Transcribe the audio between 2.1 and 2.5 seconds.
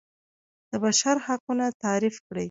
کړي.